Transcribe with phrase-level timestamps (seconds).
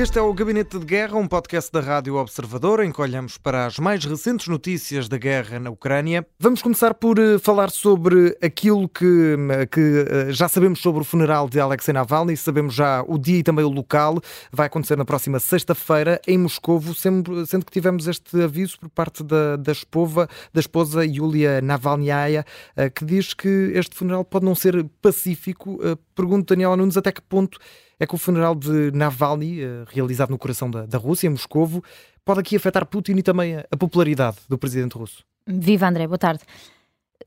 [0.00, 3.66] Este é o Gabinete de Guerra, um podcast da Rádio Observador, em que olhamos para
[3.66, 6.26] as mais recentes notícias da guerra na Ucrânia.
[6.38, 11.04] Vamos começar por uh, falar sobre aquilo que, eh, que uh, já sabemos sobre o
[11.04, 14.18] funeral de Alexei Navalny, sabemos já o dia e também o local.
[14.50, 19.56] Vai acontecer na próxima sexta-feira em Moscovo, sendo, que tivemos este aviso por parte da,
[19.56, 24.82] da, esposa, da esposa Yulia Navalnaya, uh, que diz que este funeral pode não ser
[25.02, 25.78] pacífico.
[26.14, 27.58] pergunto, Daniela Nunes, até que ponto
[28.00, 31.84] é que o funeral de Navalny, eh, realizado no coração da, da Rússia, em Moscovo,
[32.24, 35.22] pode aqui afetar Putin e também a, a popularidade do presidente russo.
[35.46, 36.42] Viva André, boa tarde.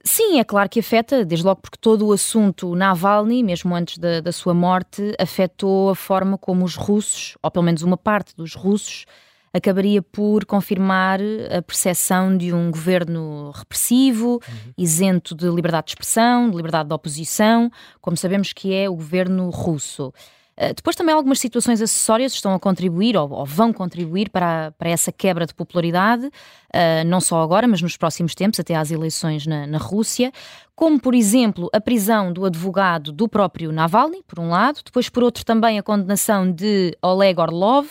[0.04, 4.20] Sim, é claro que afeta, desde logo porque todo o assunto Navalny, mesmo antes da,
[4.20, 8.56] da, sua morte, afetou a forma como os russos, ou pelo menos uma parte dos
[8.56, 9.06] russos,
[9.54, 11.20] acabaria por confirmar
[11.56, 14.74] a percepção de um governo repressivo, uhum.
[14.76, 19.52] isento de liberdade de expressão, de liberdade de oposição, como sabemos que é o governo
[19.52, 20.12] russo.
[20.56, 24.90] Eh, depois também algumas situações acessórias estão a contribuir ou, ou vão contribuir para, para
[24.90, 29.48] essa quebra de popularidade, uh, não só agora, mas nos próximos tempos, até às eleições
[29.48, 30.32] na, na Rússia,
[30.76, 35.24] como, por exemplo, a prisão do advogado do próprio Navalny, por um lado, depois, por
[35.24, 37.88] outro, também a condenação de Oleg Orlov,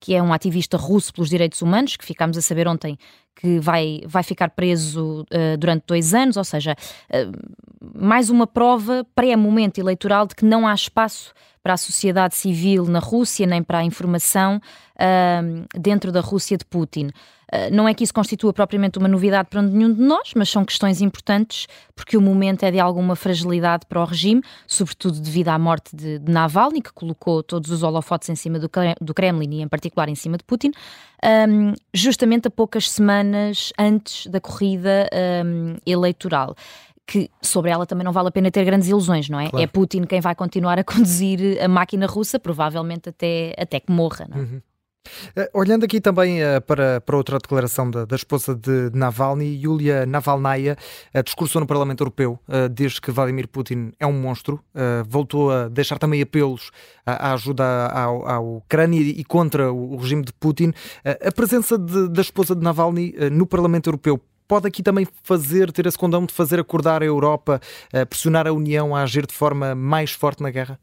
[0.00, 2.98] que é um ativista russo pelos direitos humanos, que ficámos a saber ontem
[3.34, 6.74] que vai, vai ficar preso uh, durante dois anos, ou seja,
[7.10, 11.34] uh, mais uma prova pré-momento eleitoral de que não há espaço
[11.66, 14.60] para a sociedade civil na Rússia, nem para a informação
[14.94, 17.06] uh, dentro da Rússia de Putin.
[17.06, 20.64] Uh, não é que isso constitua propriamente uma novidade para nenhum de nós, mas são
[20.64, 25.58] questões importantes porque o momento é de alguma fragilidade para o regime, sobretudo devido à
[25.58, 28.70] morte de, de Navalny, que colocou todos os holofotes em cima do,
[29.00, 30.70] do Kremlin e, em particular, em cima de Putin,
[31.48, 35.10] um, justamente a poucas semanas antes da corrida
[35.44, 36.54] um, eleitoral
[37.06, 39.48] que sobre ela também não vale a pena ter grandes ilusões, não é?
[39.48, 39.64] Claro.
[39.64, 44.26] É Putin quem vai continuar a conduzir a máquina russa, provavelmente até, até que morra,
[44.28, 44.40] não é?
[44.40, 44.62] Uhum.
[45.36, 50.04] Uh, olhando aqui também uh, para, para outra declaração da, da esposa de Navalny, Yulia
[50.06, 50.76] Navalnaya,
[51.14, 52.38] uh, discursou no Parlamento Europeu,
[52.72, 54.60] diz que Vladimir Putin é um monstro,
[55.06, 56.70] voltou a deixar também apelos
[57.04, 60.72] à, à ajuda à, à, Ucrânia e contra o, o regime de Putin.
[61.04, 65.86] a presença de, da esposa de Navalny no Parlamento Europeu pode aqui também fazer, ter
[65.86, 67.60] esse condão de fazer acordar a Europa,
[68.08, 70.78] pressionar a União a agir de forma mais forte na guerra?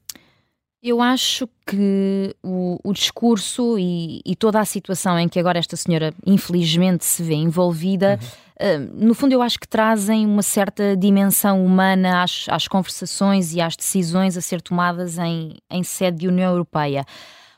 [0.83, 5.77] Eu acho que o, o discurso e, e, toda a situação em que agora esta
[5.77, 8.19] senhora infelizmente se vê envolvida,
[8.59, 8.67] uhum.
[8.67, 13.61] uh, no fundo eu acho que trazem uma certa dimensão humana às, às conversações e
[13.61, 17.05] às decisões a ser tomadas em, em sede de União Europeia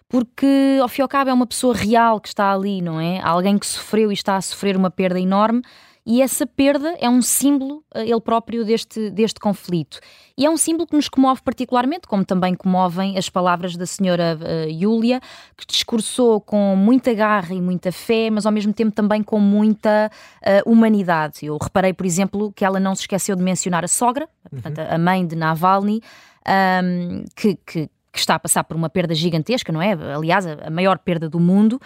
[0.07, 3.19] porque ao fim e ao cabo é uma pessoa real que está ali, não é?
[3.21, 5.63] Alguém que sofreu e está a sofrer uma perda enorme
[6.05, 9.99] e essa perda é um símbolo, eh, ele próprio, deste, deste conflito.
[10.37, 14.37] E é um símbolo que nos comove particularmente, como também comovem as palavras da senhora
[14.37, 15.19] uh, Júlia,
[15.57, 20.11] que discursou com muita garra e muita fé, mas ao mesmo tempo também com muita
[20.43, 21.45] uh, humanidade.
[21.45, 24.61] Eu reparei, por exemplo, que ela não se esqueceu de mencionar a sogra, uhum.
[24.61, 26.01] portanto, a mãe de Navalny,
[26.47, 29.91] um, que, que, que está a passar por uma perda gigantesca, não é?
[29.91, 31.79] Aliás, a maior perda do mundo,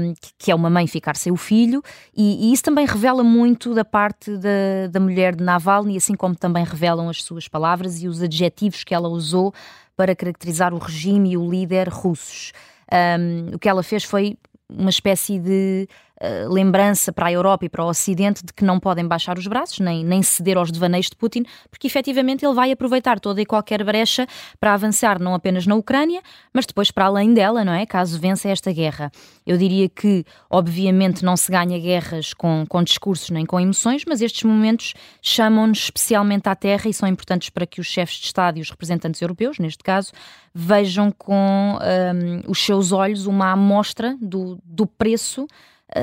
[0.00, 1.82] um, que é uma mãe ficar sem o filho,
[2.16, 6.34] e, e, isso também revela muito da parte da, da mulher de Navalny, assim como
[6.34, 9.52] também revelam as suas palavras e os adjetivos que ela usou
[9.94, 12.52] para caracterizar o regime e o líder russos.
[12.90, 15.86] Um, o que ela fez foi uma espécie de
[16.20, 19.46] uh, lembrança para a Europa e para o Ocidente de que não podem baixar os
[19.46, 23.46] braços, nem, nem ceder aos devaneios de Putin, porque efetivamente ele vai aproveitar toda e
[23.46, 24.26] qualquer brecha
[24.58, 26.22] para avançar não apenas na Ucrânia,
[26.52, 27.86] mas depois para além dela, não é?
[27.86, 29.10] Caso vença esta guerra.
[29.46, 34.20] Eu diria que, obviamente, não se ganha guerras com, com discursos nem com emoções, mas
[34.20, 38.58] estes momentos chamam-nos especialmente à terra e são importantes para que os chefes de Estado
[38.58, 40.12] e os representantes europeus, neste caso,
[40.54, 45.46] vejam com um, os seus olhos uma amostra do, do preço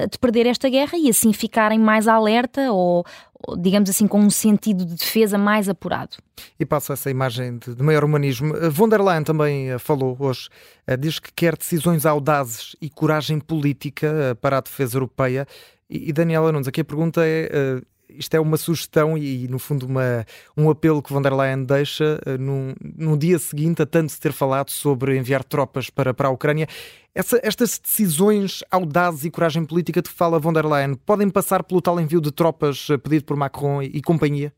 [0.10, 3.06] de perder esta guerra e assim ficarem mais alerta ou,
[3.58, 6.18] digamos assim, com um sentido de defesa mais apurado.
[6.60, 8.54] E passa essa imagem de, de maior humanismo.
[8.72, 10.50] Von der Leyen também uh, falou hoje,
[11.00, 15.48] diz que quer decisões audazes e coragem política para a defesa europeia.
[15.90, 19.86] E, e Daniela Nunes, aqui a pergunta é isto é uma sugestão e, no fundo,
[19.86, 20.26] uma,
[20.56, 24.20] um apelo que von der Leyen deixa uh, num, num dia seguinte a tanto se
[24.20, 26.68] ter falado sobre enviar tropas para, para a Ucrânia.
[27.14, 31.64] Essa, estas decisões audazes e coragem política de que fala von der Leyen podem passar
[31.64, 34.54] pelo tal envio de tropas eh, pedido por Macron e, e companhia?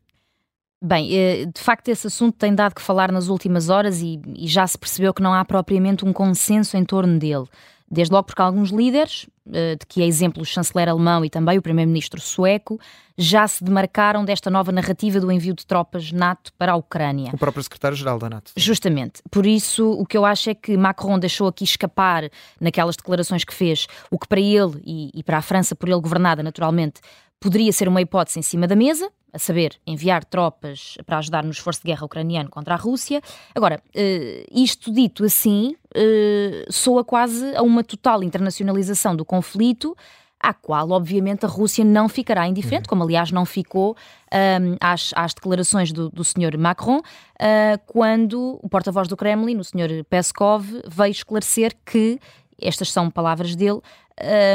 [0.82, 4.46] Bem, eh, de facto, esse assunto tem dado que falar nas últimas horas e, e
[4.46, 7.46] já se percebeu que não há propriamente um consenso em torno dele.
[7.90, 11.58] Desde logo porque alguns líderes, eh, de que é exemplo o chanceler alemão e também
[11.58, 12.78] o primeiro-ministro sueco,
[13.18, 17.32] já se demarcaram desta nova narrativa do envio de tropas NATO para a Ucrânia.
[17.34, 18.52] O próprio secretário-geral da NATO.
[18.56, 19.20] Justamente.
[19.28, 23.52] Por isso, o que eu acho é que Macron deixou aqui escapar, naquelas declarações que
[23.52, 27.00] fez, o que para ele e, e para a França, por ele governada naturalmente,
[27.40, 31.50] poderia ser uma hipótese em cima da mesa, a saber, enviar tropas para ajudar no
[31.50, 33.22] esforço de guerra ucraniano contra a Rússia.
[33.54, 39.96] Agora, uh, isto dito assim, uh, soa quase a uma total internacionalização do conflito,
[40.40, 43.94] à qual, obviamente, a Rússia não ficará indiferente, como aliás não ficou
[44.32, 46.56] um, às, às, declarações do, do Sr.
[46.58, 47.02] Macron, uh,
[47.86, 50.02] quando o porta-voz do Kremlin, o Sr.
[50.08, 52.18] Peskov, veio esclarecer que,
[52.60, 53.80] estas são palavras dele,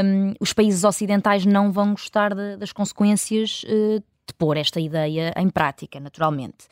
[0.03, 5.31] um, os países ocidentais não vão gostar de, das consequências uh, de pôr esta ideia
[5.37, 6.65] em prática, naturalmente.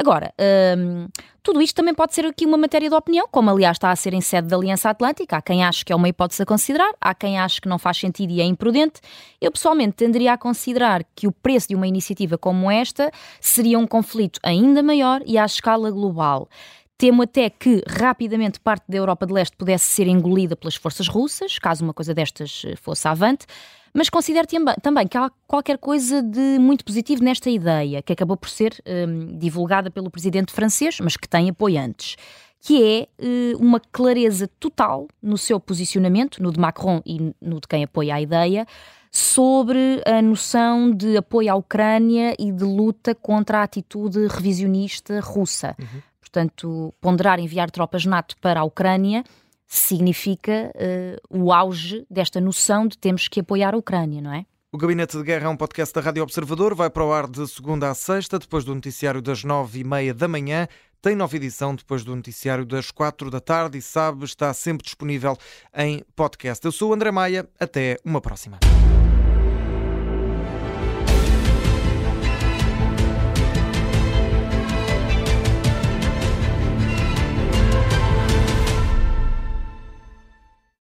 [0.00, 0.32] Agora,
[0.78, 1.08] um,
[1.42, 4.14] tudo isto também pode ser aqui uma matéria de opinião, como aliás está a ser
[4.14, 5.36] em sede da Aliança Atlântica.
[5.36, 7.98] Há quem ache que é uma hipótese a considerar, há quem ache que não faz
[7.98, 9.02] sentido e é imprudente.
[9.38, 13.10] Eu pessoalmente tenderia a considerar que o preço de uma iniciativa como esta
[13.42, 16.48] seria um conflito ainda maior e à escala global.
[16.96, 21.58] Temo até que rapidamente parte da Europa de Leste pudesse ser engolida pelas forças russas,
[21.58, 23.44] caso uma coisa destas eh, fosse avante.
[23.92, 24.46] Mas considero
[24.82, 29.36] também que há qualquer coisa de muito positivo nesta ideia, que acabou por ser um,
[29.36, 32.16] divulgada pelo presidente francês, mas que tem apoiantes,
[32.60, 37.66] que é uh, uma clareza total no seu posicionamento, no de Macron e no de
[37.68, 38.66] quem apoia a ideia,
[39.10, 45.74] sobre a noção de apoio à Ucrânia e de luta contra a atitude revisionista russa.
[45.80, 46.00] Uhum.
[46.20, 49.24] Portanto, ponderar enviar tropas NATO para a Ucrânia
[49.70, 54.44] significa uh, o auge desta noção de temos que apoiar a Ucrânia, não é?
[54.72, 57.46] O Gabinete de Guerra é um podcast da Rádio Observador, vai para o ar de
[57.48, 60.66] segunda a sexta, depois do noticiário das nove e meia da manhã.
[61.00, 65.36] Tem nova edição depois do noticiário das quatro da tarde e sabe, está sempre disponível
[65.74, 66.64] em podcast.
[66.64, 68.58] Eu sou o André Maia, até uma próxima.